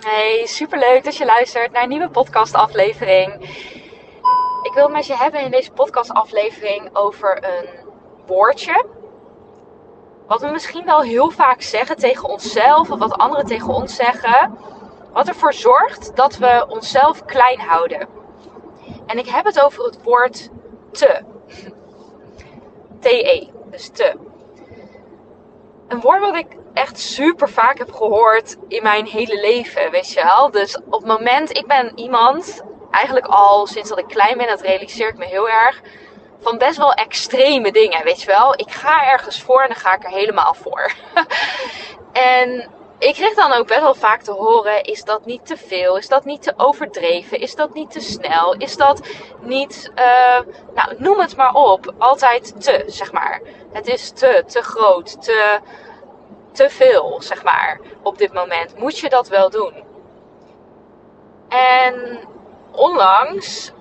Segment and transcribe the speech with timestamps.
[0.00, 3.32] Hey, superleuk dat je luistert naar een nieuwe podcastaflevering.
[4.62, 7.68] Ik wil met je hebben in deze podcastaflevering over een
[8.26, 8.84] woordje.
[10.26, 14.58] Wat we misschien wel heel vaak zeggen tegen onszelf of wat anderen tegen ons zeggen.
[15.12, 18.08] Wat ervoor zorgt dat we onszelf klein houden.
[19.06, 20.48] En ik heb het over het woord
[20.92, 21.22] te.
[23.00, 24.29] T-E, dus te.
[25.90, 30.22] Een woord wat ik echt super vaak heb gehoord in mijn hele leven, weet je
[30.22, 30.50] wel.
[30.50, 34.60] Dus op het moment, ik ben iemand, eigenlijk al sinds dat ik klein ben, dat
[34.60, 35.80] realiseer ik me heel erg,
[36.40, 38.52] van best wel extreme dingen, weet je wel.
[38.52, 40.92] Ik ga ergens voor en dan ga ik er helemaal voor.
[42.36, 42.70] en
[43.00, 45.96] ik kreeg dan ook best wel vaak te horen: is dat niet te veel?
[45.96, 47.40] Is dat niet te overdreven?
[47.40, 48.54] Is dat niet te snel?
[48.54, 49.00] Is dat
[49.40, 50.38] niet, uh,
[50.74, 53.40] nou noem het maar op, altijd te, zeg maar.
[53.72, 55.60] Het is te, te groot, te
[56.52, 58.78] te veel, zeg maar, op dit moment.
[58.78, 59.72] Moet je dat wel doen?
[61.48, 62.18] En
[62.70, 63.72] onlangs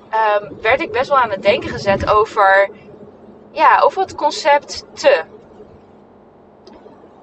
[0.41, 2.69] um, werd ik best wel aan het denken gezet over,
[3.51, 5.23] ja, over het concept te.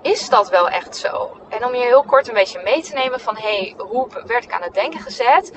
[0.07, 1.37] Is dat wel echt zo?
[1.49, 4.53] En om je heel kort een beetje mee te nemen van, hey, hoe werd ik
[4.53, 5.53] aan het denken gezet?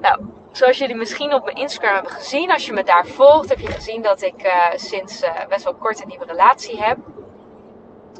[0.00, 0.20] Nou,
[0.52, 3.66] zoals jullie misschien op mijn Instagram hebben gezien, als je me daar volgt, heb je
[3.66, 6.96] gezien dat ik uh, sinds uh, best wel kort een nieuwe relatie heb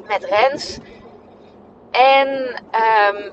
[0.07, 0.77] met Rens.
[1.91, 2.27] En
[3.15, 3.31] um,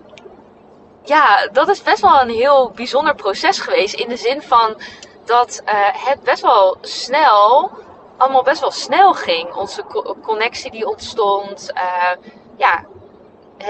[1.03, 3.95] ja, dat is best wel een heel bijzonder proces geweest.
[3.95, 4.77] In de zin van
[5.25, 7.71] dat uh, het best wel snel,
[8.17, 9.55] allemaal best wel snel ging.
[9.55, 9.85] Onze
[10.23, 11.71] connectie die ontstond.
[11.75, 12.11] Uh,
[12.57, 12.85] ja,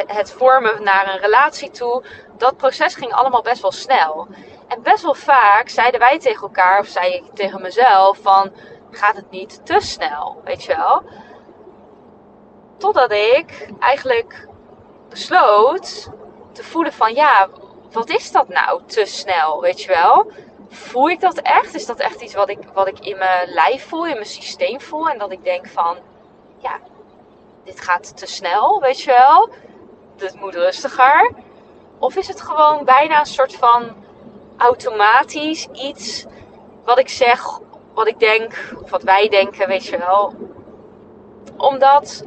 [0.06, 2.02] het vormen naar een relatie toe.
[2.36, 4.26] Dat proces ging allemaal best wel snel.
[4.68, 8.52] En best wel vaak zeiden wij tegen elkaar, of zei ik tegen mezelf, van
[8.90, 11.02] gaat het niet te snel, weet je wel?
[12.76, 14.48] Totdat ik eigenlijk
[15.08, 16.10] besloot
[16.52, 17.48] te voelen van ja,
[17.92, 20.30] wat is dat nou te snel, weet je wel?
[20.68, 21.74] Voel ik dat echt?
[21.74, 24.80] Is dat echt iets wat ik, wat ik in mijn lijf voel, in mijn systeem
[24.80, 25.08] voel?
[25.08, 25.96] En dat ik denk van,
[26.58, 26.80] ja,
[27.64, 29.48] dit gaat te snel, weet je wel?
[30.16, 31.32] Dit moet rustiger.
[31.98, 34.04] Of is het gewoon bijna een soort van
[34.56, 36.24] automatisch iets
[36.84, 37.60] wat ik zeg,
[37.94, 40.34] wat ik denk, of wat wij denken, weet je wel?
[41.56, 42.24] Omdat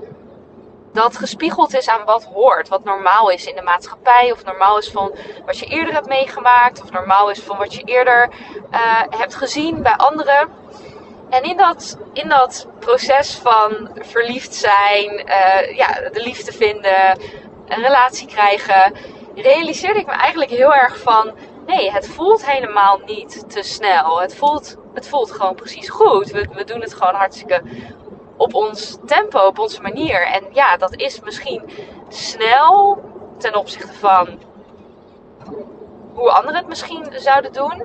[0.94, 4.90] dat gespiegeld is aan wat hoort, wat normaal is in de maatschappij, of normaal is
[4.90, 8.30] van wat je eerder hebt meegemaakt, of normaal is van wat je eerder
[8.72, 10.50] uh, hebt gezien bij anderen.
[11.30, 17.20] En in dat, in dat proces van verliefd zijn, uh, ja, de liefde vinden,
[17.68, 18.94] een relatie krijgen,
[19.36, 21.32] realiseerde ik me eigenlijk heel erg van:
[21.66, 24.22] nee, het voelt helemaal niet te snel.
[24.22, 26.32] Het voelt, het voelt gewoon precies goed.
[26.32, 27.62] We, we doen het gewoon hartstikke
[28.40, 30.28] op ons tempo, op onze manier.
[30.28, 31.64] En ja, dat is misschien
[32.10, 33.02] snel
[33.38, 34.40] ten opzichte van
[36.14, 37.82] hoe anderen het misschien zouden doen.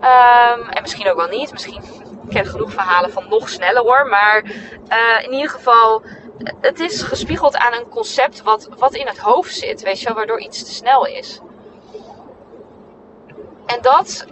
[0.00, 1.52] Um, en misschien ook wel niet.
[1.52, 1.82] Misschien
[2.26, 4.06] ik ken genoeg verhalen van nog sneller hoor.
[4.06, 6.02] Maar uh, in ieder geval,
[6.60, 9.82] het is gespiegeld aan een concept wat, wat in het hoofd zit.
[9.82, 11.40] Weet je wel, waardoor iets te snel is.
[13.66, 14.26] En dat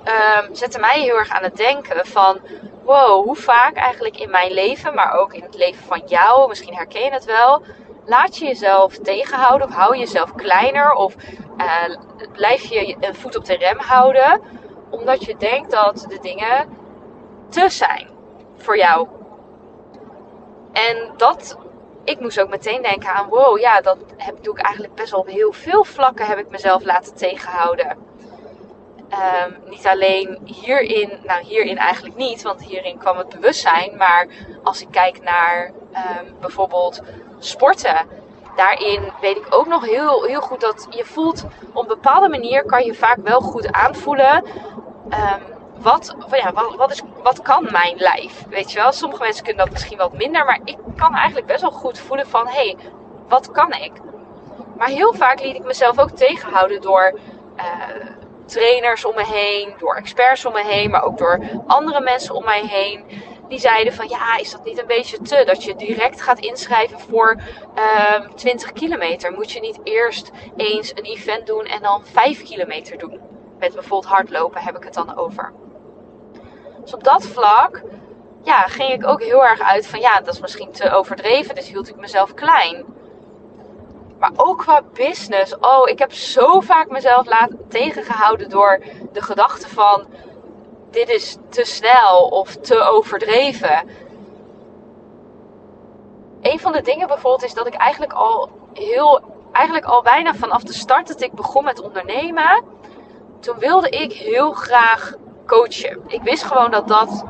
[0.44, 2.41] um, zette mij heel erg aan het denken van
[2.84, 6.75] wow, hoe vaak eigenlijk in mijn leven, maar ook in het leven van jou, misschien
[6.75, 7.62] herken je het wel,
[8.04, 11.15] laat je jezelf tegenhouden of hou je jezelf kleiner of
[11.56, 11.97] uh,
[12.32, 14.41] blijf je een voet op de rem houden,
[14.91, 16.69] omdat je denkt dat de dingen
[17.48, 18.09] te zijn
[18.56, 19.09] voor jou.
[20.72, 21.59] En dat,
[22.04, 25.20] ik moest ook meteen denken aan, wow, ja, dat heb, doe ik eigenlijk best wel
[25.20, 27.97] op heel veel vlakken heb ik mezelf laten tegenhouden.
[29.12, 33.97] Um, niet alleen hierin, nou hierin eigenlijk niet, want hierin kwam het bewustzijn.
[33.97, 34.27] Maar
[34.62, 35.73] als ik kijk naar
[36.21, 37.00] um, bijvoorbeeld
[37.39, 38.06] sporten,
[38.56, 42.65] daarin weet ik ook nog heel, heel goed dat je voelt op een bepaalde manier
[42.65, 44.45] kan je vaak wel goed aanvoelen.
[45.11, 45.43] Um,
[45.79, 48.44] wat, ja, wat, wat, is, wat kan mijn lijf?
[48.49, 51.61] Weet je wel, sommige mensen kunnen dat misschien wat minder, maar ik kan eigenlijk best
[51.61, 52.77] wel goed voelen van hé, hey,
[53.29, 53.93] wat kan ik?
[54.77, 57.19] Maar heel vaak liet ik mezelf ook tegenhouden door.
[57.56, 58.20] Uh,
[58.52, 62.44] trainers om me heen, door experts om me heen, maar ook door andere mensen om
[62.44, 63.04] mij heen.
[63.49, 65.43] Die zeiden van ja, is dat niet een beetje te?
[65.46, 67.37] Dat je direct gaat inschrijven voor
[67.78, 69.32] uh, ehm, 20 kilometer.
[69.32, 73.20] Moet je niet eerst eens een event doen en dan 5 kilometer doen?
[73.58, 75.52] Met bijvoorbeeld hardlopen heb ik het dan over.
[76.82, 77.82] Dus op dat vlak
[78.43, 81.55] ja, ging ik ook heel erg uit van ja, dat is misschien te overdreven.
[81.55, 82.84] Dus hield ik mezelf klein.
[84.22, 85.58] Maar ook qua business.
[85.58, 88.82] Oh, ik heb zo vaak mezelf laten tegengehouden door
[89.12, 90.06] de gedachte van
[90.90, 93.88] dit is te snel of te overdreven.
[96.40, 99.20] Een van de dingen bijvoorbeeld is dat ik eigenlijk al heel
[99.52, 102.64] eigenlijk al bijna vanaf de start dat ik begon met ondernemen,
[103.40, 105.14] toen wilde ik heel graag
[105.46, 106.00] coachen.
[106.06, 107.24] Ik wist gewoon dat dat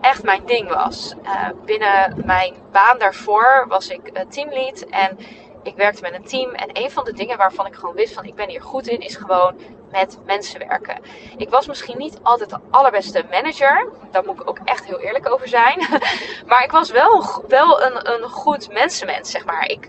[0.00, 1.14] echt mijn ding was.
[1.22, 5.18] Uh, binnen mijn baan daarvoor was ik uh, teamlead en
[5.62, 6.50] ik werkte met een team.
[6.50, 9.00] En een van de dingen waarvan ik gewoon wist van ik ben hier goed in,
[9.00, 9.54] is gewoon
[9.90, 11.00] met mensen werken.
[11.36, 13.88] Ik was misschien niet altijd de allerbeste manager.
[14.10, 15.78] Daar moet ik ook echt heel eerlijk over zijn.
[16.46, 19.66] maar ik was wel, wel een, een goed mensenmens, zeg maar.
[19.66, 19.88] Ik,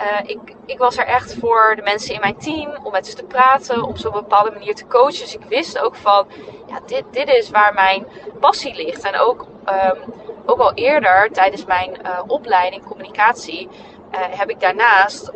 [0.00, 2.76] uh, ik, ik was er echt voor de mensen in mijn team.
[2.82, 3.82] Om met ze te praten.
[3.82, 5.20] Op zo'n bepaalde manier te coachen.
[5.20, 6.26] Dus ik wist ook van,
[6.66, 8.06] ja, dit, dit is waar mijn
[8.40, 9.02] passie ligt.
[9.02, 9.98] En ook, um,
[10.46, 13.68] ook al eerder tijdens mijn uh, opleiding communicatie.
[14.12, 15.30] Uh, heb ik daarnaast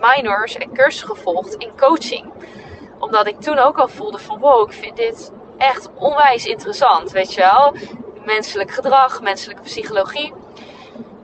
[0.00, 2.32] minors en cursussen gevolgd in coaching.
[2.98, 7.34] Omdat ik toen ook al voelde van wow, ik vind dit echt onwijs interessant, weet
[7.34, 7.74] je wel.
[8.24, 10.32] Menselijk gedrag, menselijke psychologie.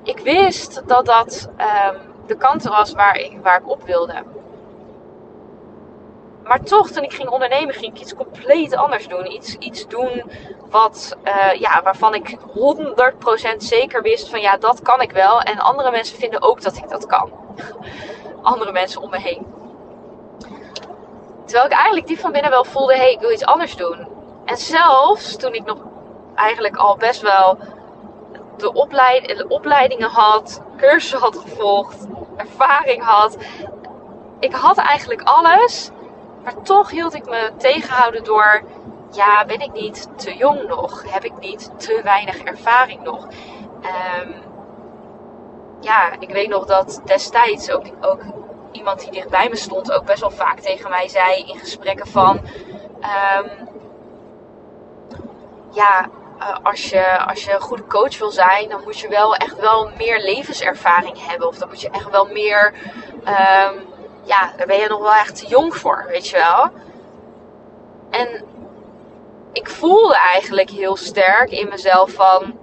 [0.02, 4.22] Ik wist dat dat um, de kant was waar ik, waar ik op wilde.
[6.46, 9.32] Maar toch, toen ik ging ondernemen, ging ik iets compleet anders doen.
[9.32, 10.22] Iets, iets doen
[10.70, 12.36] wat, uh, ja, waarvan ik
[13.54, 15.40] 100% zeker wist van ja, dat kan ik wel.
[15.40, 17.30] En andere mensen vinden ook dat ik dat kan
[18.42, 19.46] andere mensen om me heen.
[21.44, 24.08] Terwijl ik eigenlijk diep van binnen wel voelde, hé, hey, ik wil iets anders doen.
[24.44, 25.78] En zelfs toen ik nog
[26.34, 27.58] eigenlijk al best wel
[28.56, 32.06] de, de opleidingen had, cursussen had gevolgd,
[32.36, 33.36] ervaring had.
[34.38, 35.90] Ik had eigenlijk alles,
[36.46, 38.62] maar toch hield ik me tegenhouden door,
[39.10, 41.12] ja, ben ik niet te jong nog?
[41.12, 43.26] Heb ik niet te weinig ervaring nog?
[44.22, 44.34] Um,
[45.80, 47.84] ja, ik weet nog dat destijds ook,
[48.72, 52.40] iemand die dichtbij me stond ook best wel vaak tegen mij zei in gesprekken van...
[53.36, 53.68] Um,
[55.72, 56.08] ja,
[56.38, 59.60] uh, als, je, als je een goede coach wil zijn, dan moet je wel echt
[59.60, 61.48] wel meer levenservaring hebben.
[61.48, 62.74] Of dan moet je echt wel meer...
[63.24, 63.94] Um,
[64.26, 66.70] ja, daar ben je nog wel echt te jong voor, weet je wel.
[68.10, 68.44] En
[69.52, 72.58] ik voelde eigenlijk heel sterk in mezelf van...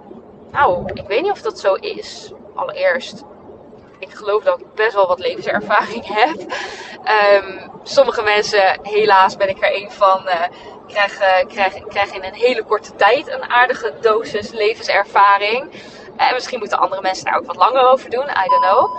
[0.50, 3.24] Nou, ik weet niet of dat zo is allereerst,
[3.98, 6.40] ik geloof dat ik best wel wat levenservaring heb.
[7.42, 10.42] Um, sommige mensen, helaas ben ik er een van, uh,
[10.86, 15.70] krijgen, krijgen, krijgen in een hele korte tijd een aardige dosis levenservaring.
[16.16, 18.98] En misschien moeten andere mensen daar ook wat langer over doen, I don't know.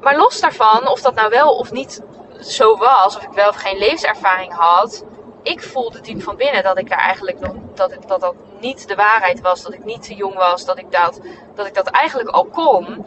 [0.00, 2.02] Maar los daarvan, of dat nou wel of niet
[2.40, 5.04] zo was, of ik wel of geen levenservaring had,
[5.42, 8.94] ik voelde diep van binnen dat ik daar eigenlijk nog, dat, ik, dat niet de
[8.94, 11.20] waarheid was, dat ik niet te jong was, dat ik dat,
[11.54, 13.06] dat ik dat eigenlijk al kon.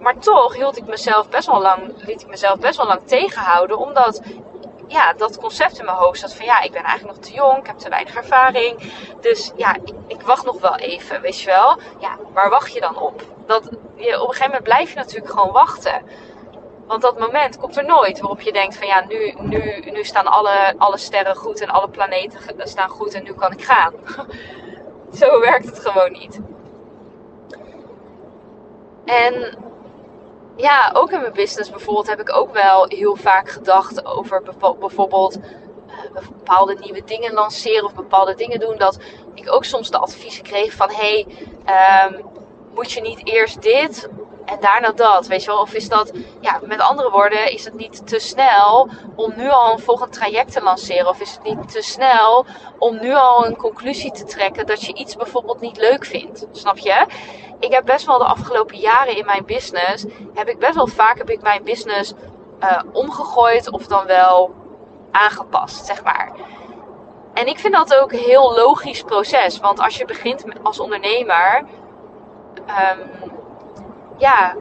[0.00, 3.78] Maar toch hield ik mezelf best wel lang, liet ik mezelf best wel lang tegenhouden,
[3.78, 4.20] omdat
[4.92, 7.58] ja, dat concept in mijn hoofd zat van ja, ik ben eigenlijk nog te jong,
[7.58, 8.92] ik heb te weinig ervaring.
[9.20, 11.78] Dus ja, ik, ik wacht nog wel even, weet je wel.
[11.98, 13.22] Ja, waar wacht je dan op?
[13.46, 16.02] Dat, je, op een gegeven moment blijf je natuurlijk gewoon wachten.
[16.86, 20.26] Want dat moment komt er nooit waarop je denkt van ja, nu, nu, nu staan
[20.26, 23.92] alle, alle sterren goed en alle planeten staan goed en nu kan ik gaan.
[25.18, 26.40] Zo werkt het gewoon niet.
[29.04, 29.58] En
[30.56, 34.42] ja, ook in mijn business bijvoorbeeld heb ik ook wel heel vaak gedacht over
[34.78, 38.76] bijvoorbeeld eh, bepaalde nieuwe dingen lanceren of bepaalde dingen doen.
[38.76, 38.98] Dat
[39.34, 41.26] ik ook soms de adviezen kreeg van hey,
[42.06, 42.31] um,
[42.74, 44.08] moet je niet eerst dit
[44.44, 45.60] en daarna dat, weet je wel?
[45.60, 49.72] Of is dat, ja, met andere woorden, is het niet te snel om nu al
[49.72, 51.08] een volgend traject te lanceren?
[51.08, 52.46] Of is het niet te snel
[52.78, 56.46] om nu al een conclusie te trekken dat je iets bijvoorbeeld niet leuk vindt?
[56.52, 57.06] Snap je?
[57.58, 60.04] Ik heb best wel de afgelopen jaren in mijn business,
[60.34, 62.12] heb ik best wel vaak heb ik mijn business
[62.60, 64.54] uh, omgegooid of dan wel
[65.10, 66.32] aangepast, zeg maar.
[67.34, 69.60] En ik vind dat ook een heel logisch proces.
[69.60, 71.64] Want als je begint als ondernemer,
[72.68, 73.30] um,
[74.18, 74.56] ja,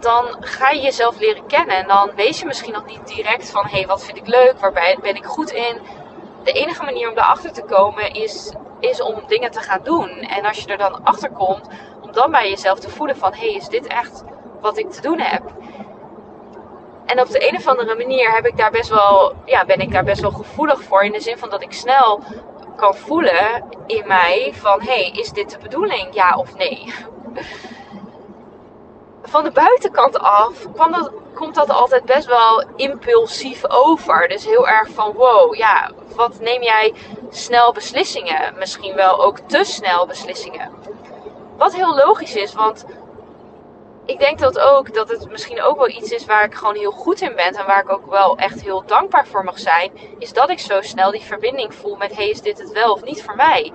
[0.00, 1.76] dan ga je jezelf leren kennen.
[1.76, 4.58] En dan weet je misschien nog niet direct van, hé, hey, wat vind ik leuk?
[4.58, 5.78] Waar ben ik goed in?
[6.42, 10.08] De enige manier om daarachter te komen is, is om dingen te gaan doen.
[10.10, 11.68] En als je er dan achter komt,
[12.02, 14.24] om dan bij jezelf te voelen van, hé, hey, is dit echt
[14.60, 15.42] wat ik te doen heb?
[17.06, 19.92] En op de een of andere manier heb ik daar best wel, ja, ben ik
[19.92, 21.02] daar best wel gevoelig voor.
[21.02, 22.20] In de zin van dat ik snel
[22.76, 26.08] kan voelen in mij van, hé, hey, is dit de bedoeling?
[26.14, 26.94] Ja of nee?
[29.22, 34.28] Van de buitenkant af kwam dat, komt dat altijd best wel impulsief over.
[34.28, 36.94] Dus heel erg van wow, ja, wat neem jij
[37.30, 38.54] snel beslissingen?
[38.58, 40.70] Misschien wel ook te snel beslissingen.
[41.56, 42.84] Wat heel logisch is, want
[44.06, 46.90] ik denk dat ook dat het misschien ook wel iets is waar ik gewoon heel
[46.90, 50.32] goed in ben en waar ik ook wel echt heel dankbaar voor mag zijn, is
[50.32, 53.22] dat ik zo snel die verbinding voel met hey, is dit het wel of niet
[53.22, 53.72] voor mij?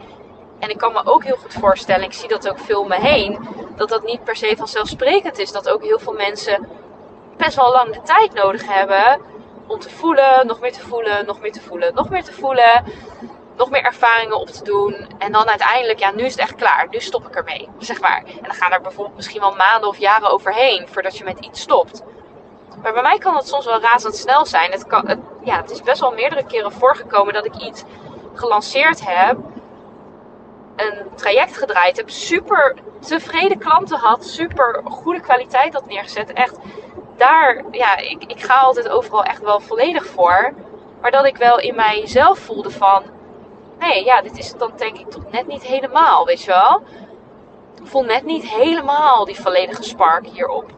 [0.60, 3.00] En ik kan me ook heel goed voorstellen, ik zie dat ook veel om me
[3.00, 3.40] heen,
[3.76, 5.52] dat dat niet per se vanzelfsprekend is.
[5.52, 6.68] Dat ook heel veel mensen
[7.38, 9.22] best wel lang de tijd nodig hebben
[9.68, 12.84] om te voelen, nog meer te voelen, nog meer te voelen, nog meer te voelen.
[13.56, 15.08] Nog meer ervaringen op te doen.
[15.18, 16.88] En dan uiteindelijk, ja, nu is het echt klaar.
[16.90, 18.24] Nu stop ik ermee, zeg maar.
[18.26, 21.62] En dan gaan er bijvoorbeeld misschien wel maanden of jaren overheen voordat je met iets
[21.62, 22.04] stopt.
[22.82, 24.72] Maar bij mij kan het soms wel razendsnel zijn.
[24.72, 27.84] Het, kan, ja, het is best wel meerdere keren voorgekomen dat ik iets
[28.34, 29.38] gelanceerd heb.
[30.80, 32.10] Een traject gedraaid heb.
[32.10, 34.26] Super tevreden klanten had.
[34.26, 36.34] Super goede kwaliteit had neergezet.
[36.34, 36.58] Echt,
[37.18, 40.54] daar, ja, ik, ik ga altijd overal echt wel volledig voor.
[41.02, 43.04] Maar dat ik wel in mijzelf voelde van...
[43.80, 46.84] Nee, ja, dit is het dan denk ik toch net niet helemaal, weet je wel.
[47.82, 50.72] Ik voel net niet helemaal die volledige spark hierop.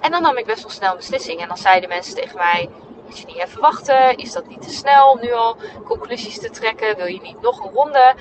[0.00, 1.40] En dan nam ik best wel snel een beslissing.
[1.40, 2.70] En dan zeiden mensen tegen mij:
[3.04, 4.16] Moet je niet even wachten?
[4.16, 6.96] Is dat niet te snel om nu al conclusies te trekken?
[6.96, 8.14] Wil je niet nog een ronde?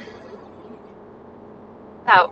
[2.08, 2.30] Nou,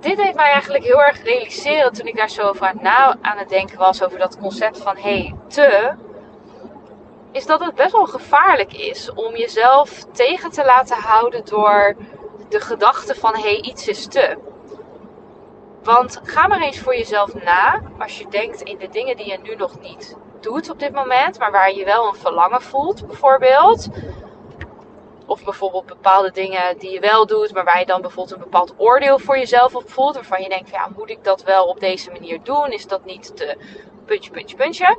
[0.00, 3.38] dit deed mij eigenlijk heel erg realiseren toen ik daar zo over aan, na aan
[3.38, 4.02] het denken was.
[4.02, 5.92] Over dat concept van hey, te.
[7.32, 11.96] Is dat het best wel gevaarlijk is om jezelf tegen te laten houden door
[12.48, 14.38] de gedachte van hey, iets is te.
[15.82, 19.38] Want ga maar eens voor jezelf na als je denkt in de dingen die je
[19.42, 23.88] nu nog niet doet op dit moment, maar waar je wel een verlangen voelt, bijvoorbeeld.
[25.26, 28.74] Of bijvoorbeeld bepaalde dingen die je wel doet, maar waar je dan bijvoorbeeld een bepaald
[28.76, 30.14] oordeel voor jezelf op voelt.
[30.14, 32.70] Waarvan je denkt, ja, moet ik dat wel op deze manier doen?
[32.70, 33.56] Is dat niet te
[34.04, 34.98] puntje, puntje, puntje?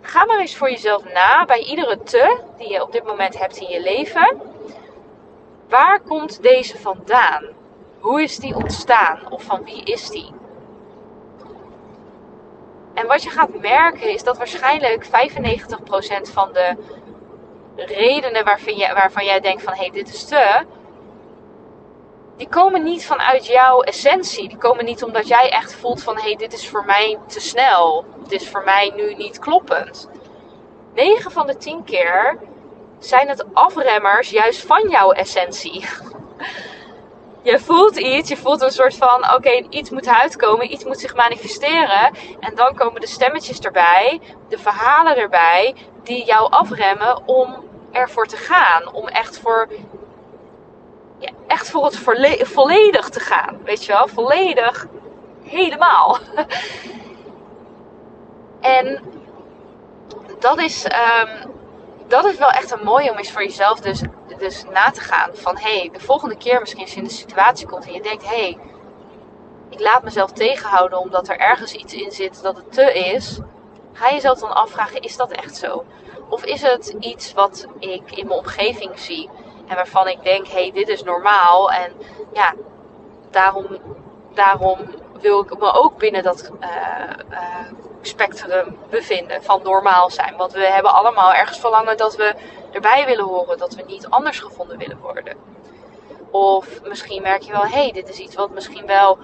[0.00, 3.56] Ga maar eens voor jezelf na bij iedere te die je op dit moment hebt
[3.56, 4.40] in je leven.
[5.68, 7.44] Waar komt deze vandaan?
[7.98, 9.30] Hoe is die ontstaan?
[9.30, 10.32] Of van wie is die?
[12.94, 15.10] En wat je gaat merken is dat waarschijnlijk 95%
[16.32, 16.76] van de
[17.76, 20.64] redenen waarvan, je, waarvan jij denkt van hé, hey, dit is te,
[22.36, 24.48] die komen niet vanuit jouw essentie.
[24.48, 27.40] Die komen niet omdat jij echt voelt van hé, hey, dit is voor mij te
[27.40, 28.04] snel.
[28.28, 30.08] Dit is voor mij nu niet kloppend.
[30.94, 32.38] 9 van de 10 keer
[32.98, 35.84] zijn het afremmers juist van jouw essentie.
[37.42, 41.14] je voelt iets, je voelt een soort van: oké, iets moet uitkomen, iets moet zich
[41.14, 42.14] manifesteren.
[42.40, 48.36] En dan komen de stemmetjes erbij, de verhalen erbij, die jou afremmen om ervoor te
[48.36, 48.92] gaan.
[48.92, 49.68] Om echt voor,
[51.18, 51.98] ja, echt voor het
[52.48, 53.62] volledig te gaan.
[53.64, 54.86] Weet je wel, volledig,
[55.42, 56.18] helemaal.
[58.60, 59.02] en
[60.38, 60.84] dat is.
[60.84, 61.52] Um,
[62.08, 64.02] dat is wel echt een mooie om eens voor jezelf dus,
[64.38, 65.30] dus na te gaan.
[65.32, 68.02] Van hé, hey, de volgende keer misschien als je in de situatie komt en je
[68.02, 68.58] denkt: hé, hey,
[69.68, 73.38] ik laat mezelf tegenhouden omdat er ergens iets in zit dat het te is.
[73.94, 75.84] Ga jezelf dan afvragen: is dat echt zo?
[76.28, 79.30] Of is het iets wat ik in mijn omgeving zie
[79.66, 81.92] en waarvan ik denk: hey, dit is normaal en
[82.32, 82.54] ja,
[83.30, 83.66] daarom,
[84.34, 84.78] daarom
[85.20, 86.50] wil ik me ook binnen dat.
[86.60, 86.68] Uh,
[87.30, 90.36] uh, spectrum bevinden van normaal zijn.
[90.36, 92.34] Want we hebben allemaal ergens verlangen dat we
[92.72, 95.36] erbij willen horen, dat we niet anders gevonden willen worden.
[96.30, 99.18] Of misschien merk je wel, hé, hey, dit is iets wat misschien wel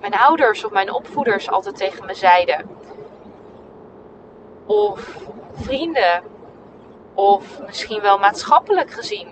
[0.00, 2.70] mijn ouders of mijn opvoeders altijd tegen me zeiden.
[4.66, 5.18] Of
[5.52, 6.22] vrienden.
[7.14, 9.28] Of misschien wel maatschappelijk gezien.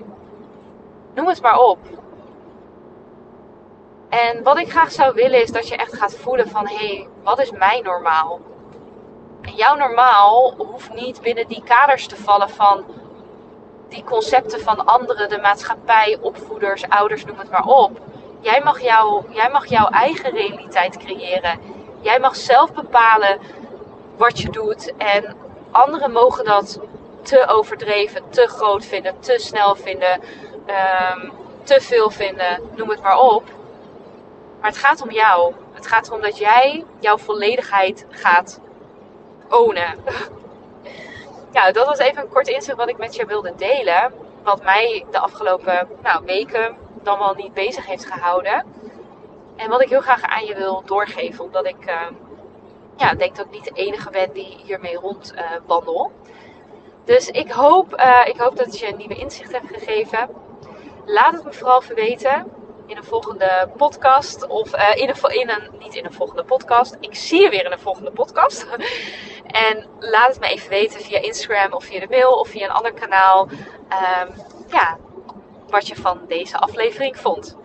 [1.14, 1.78] Noem het maar op.
[4.08, 7.08] En wat ik graag zou willen is dat je echt gaat voelen van hé, hey,
[7.22, 8.40] wat is mijn normaal?
[9.40, 12.84] En jouw normaal hoeft niet binnen die kaders te vallen van
[13.88, 18.00] die concepten van anderen, de maatschappij, opvoeders, ouders, noem het maar op.
[18.40, 21.60] Jij mag, jou, jij mag jouw eigen realiteit creëren.
[22.00, 23.38] Jij mag zelf bepalen
[24.20, 24.92] wat je doet.
[24.96, 25.36] En
[25.70, 26.80] anderen mogen dat
[27.22, 30.20] te overdreven, te groot vinden, te snel vinden,
[30.66, 33.44] um, te veel vinden, noem het maar op.
[34.60, 35.54] Maar het gaat om jou.
[35.72, 38.60] Het gaat erom dat jij jouw volledigheid gaat
[39.48, 39.94] ownen.
[41.56, 44.12] ja, dat was even een kort inzicht wat ik met je wilde delen.
[44.42, 48.64] Wat mij de afgelopen nou, weken dan wel niet bezig heeft gehouden.
[49.56, 51.44] En wat ik heel graag aan je wil doorgeven.
[51.44, 52.00] Omdat ik uh,
[53.00, 56.12] ja, denk dat ik niet de enige ben die hiermee rondwandel.
[56.24, 56.30] Uh,
[57.04, 60.28] dus ik hoop, uh, ik hoop dat je een nieuwe inzicht hebt gegeven.
[61.04, 62.46] Laat het me vooral verweten
[62.86, 64.46] in een volgende podcast.
[64.46, 66.96] Of uh, in, een, in een, niet in een volgende podcast.
[67.00, 68.66] Ik zie je weer in een volgende podcast.
[69.66, 72.74] en laat het me even weten via Instagram of via de mail of via een
[72.74, 73.48] ander kanaal.
[73.48, 74.34] Um,
[74.68, 74.98] ja,
[75.68, 77.56] wat je van deze aflevering vond.